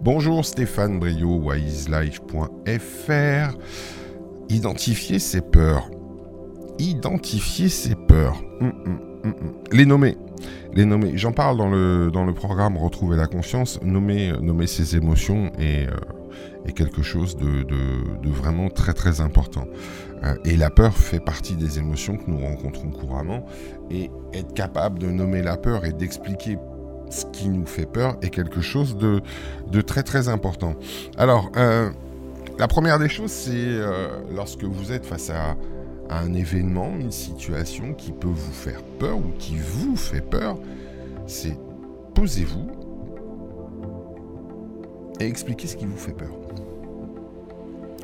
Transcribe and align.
Bonjour 0.00 0.44
Stéphane 0.44 1.00
Brio, 1.00 1.40
wiselife.fr. 1.42 2.38
Identifier 4.48 5.18
ses 5.18 5.40
peurs. 5.40 5.90
Identifier 6.78 7.68
ses 7.68 7.96
peurs. 7.96 8.40
Hum, 8.60 8.72
hum, 8.86 9.00
hum, 9.24 9.34
Les 9.72 9.86
nommer. 9.86 10.16
Les 10.72 10.84
nommer. 10.84 11.16
J'en 11.16 11.32
parle 11.32 11.56
dans 11.56 11.68
le, 11.68 12.10
dans 12.12 12.24
le 12.24 12.32
programme 12.32 12.76
Retrouver 12.76 13.16
la 13.16 13.26
confiance. 13.26 13.80
Nommer, 13.82 14.34
nommer 14.40 14.68
ses 14.68 14.94
émotions 14.94 15.50
est, 15.58 15.88
euh, 15.88 16.70
quelque 16.76 17.02
chose 17.02 17.36
de, 17.36 17.66
vraiment 18.30 18.68
très 18.68 18.94
très 18.94 19.20
important. 19.20 19.66
Euh, 20.22 20.36
et 20.44 20.56
la 20.56 20.70
peur 20.70 20.96
fait 20.96 21.18
partie 21.18 21.56
des 21.56 21.80
émotions 21.80 22.16
que 22.16 22.30
nous 22.30 22.38
rencontrons 22.38 22.90
couramment. 22.90 23.44
Et 23.90 24.12
être 24.32 24.54
capable 24.54 25.00
de 25.00 25.10
nommer 25.10 25.42
la 25.42 25.56
peur 25.56 25.84
et 25.84 25.92
d'expliquer 25.92 26.56
ce 27.10 27.24
qui 27.26 27.48
nous 27.48 27.66
fait 27.66 27.86
peur 27.86 28.16
est 28.22 28.30
quelque 28.30 28.60
chose 28.60 28.96
de, 28.96 29.20
très 29.80 30.02
très 30.02 30.28
important. 30.28 30.74
Alors, 31.16 31.50
euh, 31.56 31.90
la 32.58 32.68
première 32.68 32.98
des 32.98 33.08
choses, 33.08 33.30
c'est 33.30 33.52
euh, 33.54 34.08
lorsque 34.34 34.64
vous 34.64 34.92
êtes 34.92 35.06
face 35.06 35.30
à, 35.30 35.56
un 36.10 36.32
événement, 36.32 36.90
une 36.98 37.12
situation 37.12 37.92
qui 37.92 38.12
peut 38.12 38.28
vous 38.28 38.52
faire 38.52 38.82
peur 38.98 39.18
ou 39.18 39.30
qui 39.38 39.56
vous 39.58 39.94
fait 39.94 40.22
peur, 40.22 40.56
c'est 41.26 41.54
posez-vous 42.14 42.66
et 45.20 45.26
expliquez 45.26 45.66
ce 45.66 45.76
qui 45.76 45.84
vous 45.84 45.98
fait 45.98 46.12
peur. 46.12 46.30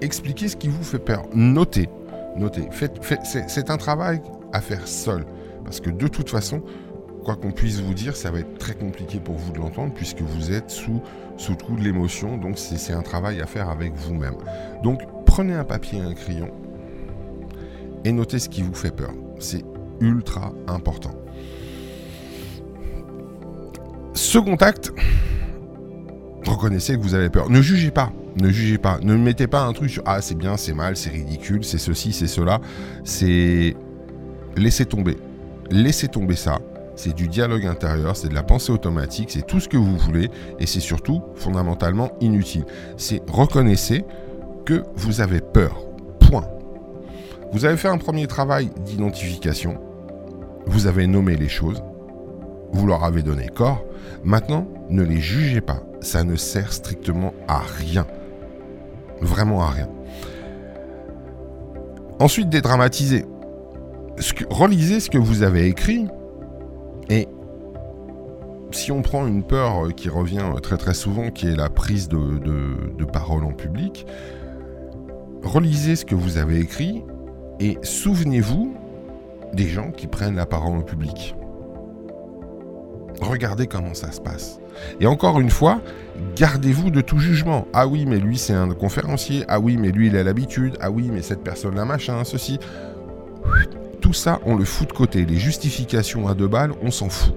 Expliquez 0.00 0.48
ce 0.48 0.56
qui 0.56 0.68
vous 0.68 0.82
fait 0.82 0.98
peur. 0.98 1.26
Notez. 1.34 1.90
Notez. 2.36 2.68
c'est 3.24 3.70
un 3.70 3.76
travail 3.76 4.22
à 4.52 4.60
faire 4.60 4.86
seul. 4.86 5.26
Parce 5.64 5.80
que 5.80 5.90
de 5.90 6.08
toute 6.08 6.30
façon, 6.30 6.62
quoi 7.24 7.36
qu'on 7.36 7.52
puisse 7.52 7.80
vous 7.80 7.94
dire, 7.94 8.16
ça 8.16 8.30
va 8.30 8.40
être 8.40 8.58
très 8.58 8.74
compliqué 8.74 9.20
pour 9.20 9.36
vous 9.36 9.52
de 9.52 9.58
l'entendre 9.58 9.92
puisque 9.94 10.20
vous 10.20 10.52
êtes 10.52 10.70
sous, 10.70 11.00
sous 11.36 11.54
tout 11.54 11.76
de 11.76 11.82
l'émotion. 11.82 12.36
Donc 12.36 12.58
c'est 12.58 12.92
un 12.92 13.02
travail 13.02 13.40
à 13.40 13.46
faire 13.46 13.68
avec 13.68 13.94
vous-même. 13.94 14.36
Donc 14.82 15.02
prenez 15.26 15.54
un 15.54 15.64
papier 15.64 15.98
et 15.98 16.02
un 16.02 16.14
crayon 16.14 16.50
et 18.04 18.12
notez 18.12 18.38
ce 18.38 18.48
qui 18.48 18.62
vous 18.62 18.74
fait 18.74 18.94
peur. 18.94 19.12
C'est 19.38 19.64
ultra 20.00 20.52
important. 20.66 21.14
Second 24.14 24.56
acte, 24.56 24.92
reconnaissez 26.46 26.96
que 26.96 27.02
vous 27.02 27.14
avez 27.14 27.30
peur. 27.30 27.50
Ne 27.50 27.62
jugez 27.62 27.90
pas. 27.90 28.12
Ne 28.40 28.50
jugez 28.50 28.78
pas. 28.78 28.98
Ne 29.02 29.16
mettez 29.16 29.46
pas 29.46 29.62
un 29.62 29.72
truc 29.72 29.90
sur 29.90 30.02
Ah, 30.06 30.20
c'est 30.22 30.36
bien, 30.36 30.56
c'est 30.56 30.74
mal, 30.74 30.96
c'est 30.96 31.10
ridicule, 31.10 31.64
c'est 31.64 31.78
ceci, 31.78 32.12
c'est 32.12 32.26
cela. 32.26 32.60
C'est. 33.04 33.76
Laissez 34.56 34.86
tomber. 34.86 35.16
Laissez 35.70 36.08
tomber 36.08 36.36
ça 36.36 36.58
c'est 37.00 37.14
du 37.14 37.28
dialogue 37.28 37.64
intérieur, 37.64 38.14
c'est 38.14 38.28
de 38.28 38.34
la 38.34 38.42
pensée 38.42 38.72
automatique, 38.72 39.30
c'est 39.30 39.46
tout 39.46 39.58
ce 39.58 39.68
que 39.68 39.78
vous 39.78 39.96
voulez, 39.96 40.30
et 40.58 40.66
c'est 40.66 40.80
surtout 40.80 41.22
fondamentalement 41.34 42.12
inutile. 42.20 42.66
C'est 42.98 43.22
reconnaissez 43.30 44.04
que 44.66 44.84
vous 44.96 45.22
avez 45.22 45.40
peur. 45.40 45.86
Point. 46.20 46.46
Vous 47.52 47.64
avez 47.64 47.78
fait 47.78 47.88
un 47.88 47.96
premier 47.96 48.26
travail 48.26 48.70
d'identification, 48.84 49.78
vous 50.66 50.86
avez 50.86 51.06
nommé 51.06 51.36
les 51.36 51.48
choses, 51.48 51.82
vous 52.72 52.86
leur 52.86 53.02
avez 53.02 53.22
donné 53.22 53.48
corps, 53.48 53.82
maintenant 54.22 54.68
ne 54.90 55.02
les 55.02 55.20
jugez 55.20 55.62
pas, 55.62 55.82
ça 56.00 56.22
ne 56.22 56.36
sert 56.36 56.72
strictement 56.72 57.32
à 57.48 57.60
rien. 57.60 58.06
Vraiment 59.22 59.62
à 59.62 59.70
rien. 59.70 59.88
Ensuite, 62.18 62.50
dédramatisez. 62.50 63.24
relisez 64.50 65.00
ce 65.00 65.08
que 65.08 65.18
vous 65.18 65.42
avez 65.42 65.66
écrit 65.66 66.06
si 68.72 68.92
on 68.92 69.02
prend 69.02 69.26
une 69.26 69.42
peur 69.42 69.86
euh, 69.86 69.90
qui 69.90 70.08
revient 70.08 70.42
euh, 70.54 70.58
très 70.60 70.76
très 70.76 70.94
souvent, 70.94 71.30
qui 71.30 71.48
est 71.48 71.56
la 71.56 71.68
prise 71.68 72.08
de, 72.08 73.04
parole 73.12 73.44
en 73.44 73.52
public, 73.52 74.06
relisez 75.42 75.96
ce 75.96 76.04
que 76.04 76.14
vous 76.14 76.38
avez 76.38 76.60
écrit 76.60 77.02
et 77.58 77.78
souvenez-vous 77.82 78.76
des 79.52 79.66
gens 79.66 79.90
qui 79.90 80.06
prennent 80.06 80.36
la 80.36 80.46
parole 80.46 80.76
en 80.76 80.82
public. 80.82 81.34
Regardez 83.20 83.66
comment 83.66 83.94
ça 83.94 84.12
se 84.12 84.20
passe. 84.20 84.60
Et 85.00 85.06
encore 85.06 85.40
une 85.40 85.50
fois, 85.50 85.80
gardez-vous 86.36 86.90
de 86.90 87.00
tout 87.00 87.18
jugement. 87.18 87.66
Ah 87.72 87.86
oui, 87.86 88.06
mais 88.06 88.18
lui 88.18 88.38
c'est 88.38 88.54
un 88.54 88.70
conférencier. 88.70 89.44
Ah 89.48 89.58
oui, 89.58 89.76
mais 89.76 89.90
lui 89.90 90.06
il 90.06 90.16
a 90.16 90.22
l'habitude. 90.22 90.78
Ah 90.80 90.90
oui, 90.90 91.10
mais 91.12 91.20
cette 91.20 91.42
personne-là, 91.42 91.84
machin, 91.84 92.22
ceci 92.24 92.58
tout 94.00 94.12
ça, 94.12 94.40
on 94.46 94.56
le 94.56 94.64
fout 94.64 94.88
de 94.88 94.92
côté. 94.92 95.26
Les 95.26 95.36
justifications 95.36 96.26
à 96.28 96.34
deux 96.34 96.48
balles, 96.48 96.72
on 96.82 96.90
s'en 96.90 97.08
fout. 97.08 97.34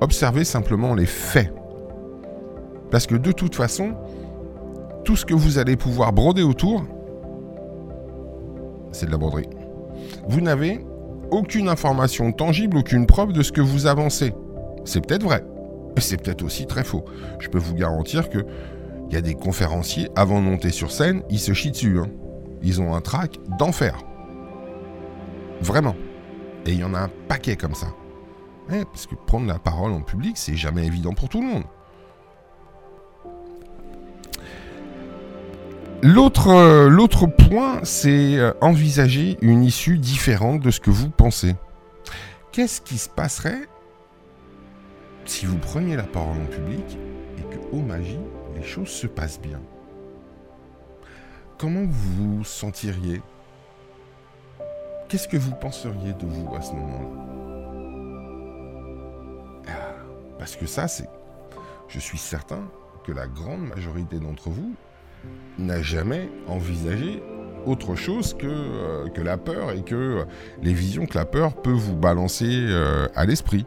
Observez 0.00 0.44
simplement 0.44 0.94
les 0.94 1.06
faits. 1.06 1.52
Parce 2.90 3.06
que 3.06 3.16
de 3.16 3.32
toute 3.32 3.54
façon, 3.54 3.94
tout 5.04 5.16
ce 5.16 5.26
que 5.26 5.34
vous 5.34 5.58
allez 5.58 5.76
pouvoir 5.76 6.12
broder 6.12 6.42
autour, 6.42 6.84
c'est 8.92 9.06
de 9.06 9.10
la 9.10 9.18
broderie. 9.18 9.48
Vous 10.28 10.40
n'avez 10.40 10.84
aucune 11.30 11.68
information 11.68 12.32
tangible, 12.32 12.78
aucune 12.78 13.06
preuve 13.06 13.32
de 13.32 13.42
ce 13.42 13.52
que 13.52 13.60
vous 13.60 13.86
avancez. 13.86 14.32
C'est 14.84 15.04
peut-être 15.04 15.24
vrai, 15.24 15.44
mais 15.94 16.00
c'est 16.00 16.16
peut-être 16.16 16.42
aussi 16.42 16.66
très 16.66 16.84
faux. 16.84 17.04
Je 17.38 17.48
peux 17.48 17.58
vous 17.58 17.74
garantir 17.74 18.30
que 18.30 18.38
il 19.10 19.14
y 19.14 19.16
a 19.16 19.22
des 19.22 19.34
conférenciers, 19.34 20.10
avant 20.16 20.38
de 20.38 20.44
monter 20.44 20.70
sur 20.70 20.92
scène, 20.92 21.22
ils 21.30 21.38
se 21.38 21.54
chient 21.54 21.70
dessus. 21.70 21.98
Hein. 21.98 22.08
Ils 22.62 22.82
ont 22.82 22.94
un 22.94 23.00
trac 23.00 23.38
d'enfer. 23.58 23.96
Vraiment. 25.62 25.96
Et 26.66 26.72
il 26.72 26.80
y 26.80 26.84
en 26.84 26.92
a 26.92 27.00
un 27.00 27.10
paquet 27.26 27.56
comme 27.56 27.74
ça. 27.74 27.86
Parce 28.68 29.06
que 29.06 29.14
prendre 29.14 29.46
la 29.46 29.58
parole 29.58 29.92
en 29.92 30.02
public, 30.02 30.36
c'est 30.36 30.56
jamais 30.56 30.86
évident 30.86 31.14
pour 31.14 31.28
tout 31.28 31.40
le 31.40 31.46
monde. 31.46 31.64
L'autre, 36.02 36.48
euh, 36.48 37.26
point, 37.48 37.80
c'est 37.82 38.36
euh, 38.36 38.52
envisager 38.60 39.36
une 39.40 39.64
issue 39.64 39.98
différente 39.98 40.60
de 40.60 40.70
ce 40.70 40.80
que 40.80 40.90
vous 40.90 41.10
pensez. 41.10 41.56
Qu'est-ce 42.52 42.80
qui 42.80 42.98
se 42.98 43.08
passerait 43.08 43.68
si 45.24 45.44
vous 45.44 45.58
preniez 45.58 45.96
la 45.96 46.04
parole 46.04 46.36
en 46.36 46.46
public 46.46 46.98
et 47.38 47.42
que, 47.42 47.60
oh 47.72 47.80
magie, 47.80 48.20
les 48.54 48.62
choses 48.62 48.88
se 48.88 49.06
passent 49.06 49.40
bien? 49.40 49.60
Comment 51.58 51.84
vous 51.88 52.38
vous 52.38 52.44
sentiriez? 52.44 53.20
Qu'est-ce 55.08 55.26
que 55.26 55.36
vous 55.36 55.54
penseriez 55.54 56.12
de 56.12 56.26
vous 56.26 56.54
à 56.54 56.62
ce 56.62 56.72
moment-là? 56.72 57.47
Parce 60.38 60.56
que 60.56 60.66
ça, 60.66 60.88
c'est... 60.88 61.08
Je 61.88 61.98
suis 61.98 62.18
certain 62.18 62.68
que 63.04 63.12
la 63.12 63.26
grande 63.26 63.66
majorité 63.66 64.18
d'entre 64.18 64.50
vous 64.50 64.74
n'a 65.58 65.82
jamais 65.82 66.28
envisagé 66.46 67.22
autre 67.66 67.96
chose 67.96 68.34
que, 68.34 68.46
euh, 68.46 69.08
que 69.08 69.20
la 69.20 69.36
peur 69.36 69.72
et 69.72 69.82
que 69.82 70.24
les 70.62 70.72
visions 70.72 71.06
que 71.06 71.16
la 71.16 71.24
peur 71.24 71.54
peut 71.54 71.72
vous 71.72 71.96
balancer 71.96 72.46
euh, 72.48 73.08
à 73.14 73.24
l'esprit. 73.24 73.66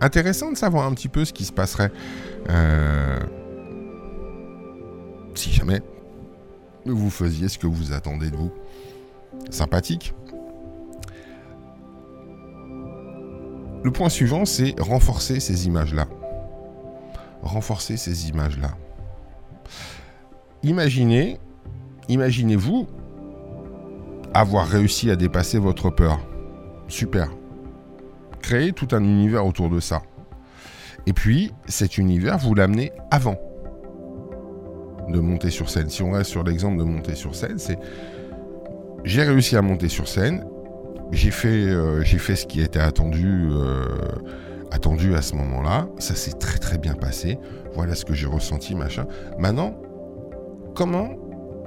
Intéressant 0.00 0.50
de 0.50 0.56
savoir 0.56 0.86
un 0.86 0.94
petit 0.94 1.08
peu 1.08 1.24
ce 1.24 1.32
qui 1.32 1.44
se 1.44 1.52
passerait 1.52 1.92
euh, 2.48 3.18
si 5.34 5.52
jamais 5.52 5.82
vous 6.86 7.10
faisiez 7.10 7.48
ce 7.48 7.58
que 7.58 7.66
vous 7.66 7.92
attendez 7.92 8.30
de 8.30 8.36
vous 8.36 8.52
sympathique. 9.50 10.14
Le 13.82 13.90
point 13.90 14.08
suivant, 14.08 14.44
c'est 14.44 14.74
renforcer 14.78 15.40
ces 15.40 15.66
images-là. 15.66 16.06
Renforcer 17.42 17.96
ces 17.96 18.28
images-là. 18.28 18.70
Imaginez, 20.62 21.38
imaginez-vous 22.08 22.86
avoir 24.34 24.66
réussi 24.66 25.10
à 25.10 25.16
dépasser 25.16 25.58
votre 25.58 25.90
peur. 25.90 26.20
Super. 26.88 27.30
Créez 28.42 28.72
tout 28.72 28.88
un 28.92 29.02
univers 29.02 29.46
autour 29.46 29.70
de 29.70 29.80
ça. 29.80 30.02
Et 31.06 31.12
puis, 31.12 31.52
cet 31.66 31.96
univers, 31.98 32.36
vous 32.38 32.54
l'amenez 32.54 32.92
avant 33.10 33.36
de 35.08 35.18
monter 35.18 35.50
sur 35.50 35.70
scène. 35.70 35.88
Si 35.88 36.02
on 36.02 36.12
reste 36.12 36.30
sur 36.30 36.44
l'exemple 36.44 36.78
de 36.78 36.84
monter 36.84 37.14
sur 37.14 37.34
scène, 37.34 37.58
c'est 37.58 37.78
j'ai 39.04 39.22
réussi 39.22 39.56
à 39.56 39.62
monter 39.62 39.88
sur 39.88 40.06
scène. 40.06 40.44
J'ai 41.12 41.30
fait, 41.30 41.48
euh, 41.48 42.04
fait 42.04 42.36
ce 42.36 42.46
qui 42.46 42.60
était 42.60 42.80
attendu, 42.80 43.48
euh, 43.50 43.84
attendu 44.70 45.14
à 45.14 45.22
ce 45.22 45.34
moment-là. 45.34 45.88
Ça 45.98 46.14
s'est 46.14 46.32
très 46.32 46.58
très 46.58 46.78
bien 46.78 46.94
passé. 46.94 47.38
Voilà 47.74 47.94
ce 47.94 48.04
que 48.04 48.14
j'ai 48.14 48.26
ressenti, 48.26 48.74
machin. 48.74 49.06
Maintenant, 49.38 49.74
comment 50.74 51.10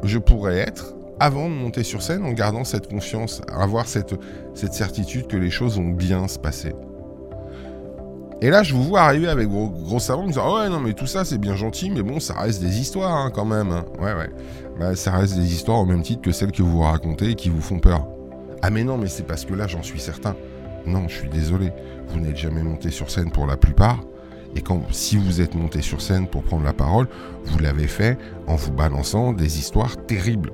je 0.04 0.18
pourrais 0.18 0.57
être 0.57 0.95
avant 1.19 1.50
de 1.50 1.54
monter 1.56 1.84
sur 1.84 2.01
scène 2.01 2.24
en 2.24 2.31
gardant 2.31 2.63
cette 2.63 2.90
confiance, 2.90 3.42
avoir 3.51 3.88
cette, 3.88 4.16
cette 4.54 4.74
certitude 4.74 5.28
que 5.28 5.38
les 5.38 5.50
choses 5.50 5.78
vont 5.78 5.89
bien 5.89 6.28
se 6.28 6.39
passer? 6.39 6.74
Et 8.42 8.50
là, 8.50 8.62
je 8.62 8.74
vous 8.74 8.84
vois 8.84 9.04
arriver 9.04 9.30
avec 9.30 9.48
vos 9.48 9.69
gros 9.69 10.00
savons, 10.00 10.24
me 10.24 10.28
disant 10.28 10.57
ouais 10.57 10.68
non 10.68 10.81
mais 10.81 10.92
tout 10.92 11.07
ça 11.07 11.24
c'est 11.24 11.38
bien 11.38 11.56
gentil, 11.56 11.89
mais 11.89 12.04
bon 12.04 12.19
ça 12.19 12.34
reste 12.34 12.62
des 12.62 12.81
histoires 12.81 13.16
hein, 13.16 13.31
quand 13.34 13.46
même. 13.46 13.72
Hein. 13.72 13.86
Ouais 14.00 14.13
ouais, 14.13 14.30
bah, 14.78 14.98
ça 14.98 15.12
reste 15.12 15.36
des 15.36 15.54
histoires 15.54 15.80
au 15.80 15.86
même 15.86 16.01
titre 16.01 16.22
que 16.22 16.34
celles 16.34 16.51
que 16.51 16.62
vous 16.62 16.81
racontez 16.81 17.30
et 17.31 17.36
qui 17.36 17.48
vous 17.48 17.62
font 17.62 17.80
peur. 17.80 18.06
Ah 18.65 18.69
mais 18.69 18.86
non 18.86 18.98
mais 18.98 19.10
c'est 19.10 19.27
parce 19.27 19.44
que 19.44 19.54
là 19.54 19.68
j'en 19.68 19.83
suis 19.83 20.00
certain. 20.00 20.38
Non, 20.86 21.10
je 21.10 21.15
suis 21.15 21.27
désolé, 21.27 21.71
vous 22.07 22.19
n'êtes 22.21 22.38
jamais 22.38 22.63
monté 22.63 22.92
sur 22.92 23.12
scène 23.12 23.30
pour 23.30 23.45
la 23.45 23.57
plupart, 23.57 24.00
Et 24.56 24.62
quand, 24.62 24.81
si 24.92 25.18
vous 25.18 25.42
êtes 25.42 25.54
monté 25.54 25.81
sur 25.81 26.01
scène 26.01 26.27
pour 26.27 26.44
prendre 26.44 26.63
la 26.63 26.74
parole, 26.74 27.07
vous 27.44 27.60
l'avez 27.60 27.88
fait 27.88 28.18
en 28.48 28.56
vous 28.56 28.71
balançant 28.71 29.33
des 29.33 29.60
histoires 29.60 29.98
terribles. 30.06 30.51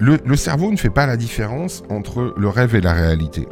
Le, 0.00 0.18
le, 0.24 0.36
cerveau 0.36 0.72
ne 0.72 0.76
fait 0.76 0.90
pas 0.90 1.06
la 1.06 1.16
différence 1.16 1.84
entre 1.88 2.34
le 2.36 2.48
rêve 2.48 2.74
et 2.74 2.80
la 2.80 2.92
réalité. 2.94 3.46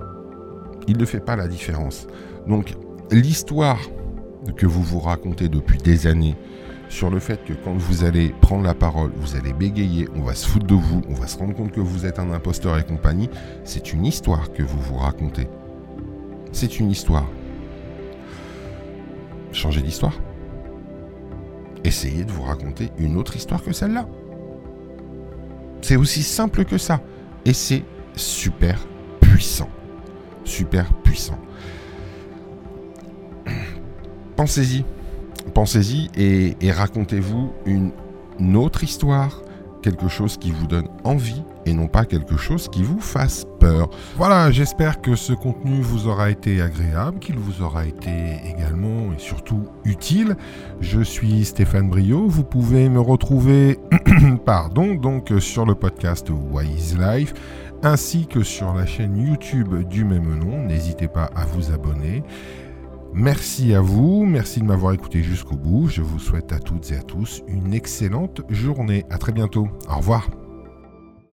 Il 0.89 0.97
ne 0.97 1.05
fait 1.05 1.21
pas 1.21 1.37
la 1.37 1.47
différence. 1.47 2.09
Donc, 2.49 2.75
l'histoire 3.13 3.79
que 4.57 4.67
vous 4.67 4.83
vous 4.83 4.99
racontez 4.99 5.49
depuis 5.49 5.79
des 5.79 6.09
années 6.09 6.37
sur 6.91 7.09
le 7.09 7.21
fait 7.21 7.43
que 7.45 7.53
quand 7.53 7.73
vous 7.73 8.05
allez 8.05 8.35
prendre 8.41 8.65
la 8.65 8.75
parole, 8.75 9.13
vous 9.17 9.37
allez 9.37 9.53
bégayer, 9.53 10.09
on 10.17 10.23
va 10.23 10.35
se 10.35 10.47
foutre 10.47 10.67
de 10.67 10.75
vous, 10.75 11.01
on 11.09 11.15
va 11.15 11.29
se 11.29 11.39
rendre 11.39 11.55
compte 11.55 11.71
que 11.71 11.81
vous 11.81 12.05
êtes 12.05 12.19
un 12.19 12.33
imposteur 12.33 12.77
et 12.79 12.85
compagnie, 12.85 13.31
c'est 13.65 13.93
une 13.93 14.05
histoire 14.05 14.53
que 14.53 14.63
vous 14.63 14.81
vous 14.81 14.97
racontez. 14.97 15.49
C'est 16.53 16.81
une 16.81 16.91
histoire. 16.91 17.27
Changez 19.53 19.83
d'histoire. 19.83 20.19
Essayez 21.85 22.25
de 22.25 22.33
vous 22.33 22.43
raconter 22.43 22.91
une 22.99 23.17
autre 23.17 23.37
histoire 23.37 23.63
que 23.63 23.73
celle-là. 23.73 24.07
C'est 25.83 25.97
aussi 25.97 26.25
simple 26.25 26.65
que 26.65 26.77
ça. 26.77 27.01
Et 27.45 27.53
c'est 27.53 27.85
super 28.17 28.85
puissant. 29.21 29.71
Super 30.45 30.93
puissant. 31.05 31.39
Pensez-y. 34.35 34.85
Pensez-y 35.55 36.09
et, 36.17 36.73
racontez-vous 36.73 37.53
une, 37.67 37.93
autre 38.57 38.85
histoire, 38.85 39.43
quelque 39.83 40.09
chose 40.09 40.37
qui 40.37 40.51
vous 40.51 40.67
donne 40.67 40.89
envie 41.05 41.43
et 41.67 41.75
non 41.75 41.89
pas 41.89 42.05
quelque 42.05 42.37
chose 42.37 42.69
qui 42.69 42.83
vous 42.83 43.01
fasse 43.01 43.47
peur. 43.59 43.91
Voilà, 44.17 44.51
j'espère 44.51 45.01
que 45.01 45.15
ce 45.15 45.33
contenu 45.33 45.83
vous 45.83 46.07
aura 46.07 46.31
été 46.31 46.61
agréable, 46.63 47.19
qu'il 47.19 47.39
vous 47.39 47.63
aura 47.63 47.85
été 47.85 48.11
également 48.47 49.13
et 49.13 49.19
surtout 49.19 49.67
utile. 49.85 50.37
Je 50.81 51.03
suis 51.03 51.45
Stéphane 51.45 51.91
Brio, 51.91 52.27
vous 52.27 52.45
pouvez 52.45 52.89
me 52.89 53.01
retrouver 53.01 53.79
pardon, 54.47 54.95
donc 54.95 55.33
sur 55.39 55.67
le 55.67 55.75
podcast 55.75 56.29
Wise 56.31 56.99
Life 56.99 57.35
ainsi 57.83 58.27
que 58.27 58.43
sur 58.43 58.75
la 58.75 58.87
chaîne 58.87 59.17
YouTube 59.17 59.89
du 59.89 60.05
même 60.05 60.39
nom. 60.39 60.67
N'hésitez 60.67 61.09
pas 61.09 61.31
à 61.35 61.45
vous 61.47 61.73
abonner. 61.73 62.23
Merci 63.13 63.75
à 63.75 63.81
vous, 63.81 64.25
merci 64.25 64.61
de 64.61 64.65
m'avoir 64.65 64.93
écouté 64.93 65.23
jusqu'au 65.23 65.57
bout. 65.57 65.89
Je 65.89 66.01
vous 66.01 66.19
souhaite 66.19 66.53
à 66.53 66.59
toutes 66.61 66.93
et 66.93 66.97
à 66.97 67.03
tous 67.03 67.43
une 67.49 67.75
excellente 67.75 68.43
journée. 68.49 69.05
À 69.11 69.19
très 69.19 69.33
bientôt. 69.33 69.69
Au 69.89 69.97
revoir. 69.97 70.31